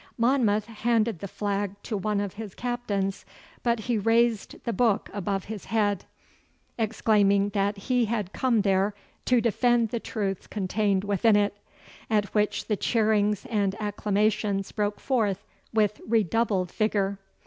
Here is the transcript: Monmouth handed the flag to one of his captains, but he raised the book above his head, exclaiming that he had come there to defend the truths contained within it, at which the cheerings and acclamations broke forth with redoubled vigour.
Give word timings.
Monmouth 0.17 0.65
handed 0.65 1.19
the 1.19 1.27
flag 1.27 1.75
to 1.83 1.95
one 1.95 2.19
of 2.19 2.33
his 2.33 2.55
captains, 2.55 3.23
but 3.61 3.81
he 3.81 3.99
raised 3.99 4.55
the 4.63 4.73
book 4.73 5.11
above 5.13 5.43
his 5.45 5.65
head, 5.65 6.05
exclaiming 6.75 7.49
that 7.49 7.77
he 7.77 8.05
had 8.05 8.33
come 8.33 8.61
there 8.61 8.95
to 9.25 9.39
defend 9.39 9.89
the 9.89 9.99
truths 9.99 10.47
contained 10.47 11.03
within 11.03 11.35
it, 11.35 11.55
at 12.09 12.25
which 12.33 12.65
the 12.65 12.75
cheerings 12.75 13.45
and 13.45 13.75
acclamations 13.79 14.71
broke 14.71 14.99
forth 14.99 15.45
with 15.71 16.01
redoubled 16.07 16.71
vigour. 16.71 17.19